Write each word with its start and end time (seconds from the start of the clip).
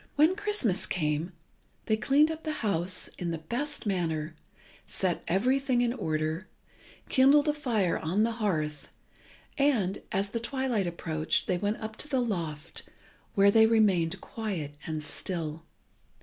When 0.15 0.35
Christmas 0.35 0.87
came, 0.87 1.31
they 1.85 1.95
cleaned 1.95 2.31
up 2.31 2.41
the 2.41 2.53
house 2.65 3.07
in 3.19 3.29
the 3.29 3.37
best 3.37 3.85
manner, 3.85 4.35
set 4.87 5.23
everything 5.27 5.81
in 5.81 5.93
order, 5.93 6.47
kindled 7.07 7.47
a 7.47 7.53
fire 7.53 7.99
on 7.99 8.23
the 8.23 8.31
hearth, 8.41 8.89
and, 9.59 10.01
as 10.11 10.29
the 10.31 10.39
twilight 10.39 10.87
approached, 10.87 11.45
they 11.45 11.59
went 11.59 11.77
up 11.81 11.97
to 11.97 12.07
the 12.07 12.19
loft, 12.19 12.81
where 13.35 13.51
they 13.51 13.67
remained 13.67 14.19
quiet 14.21 14.73
and 14.87 15.03
still. 15.03 15.67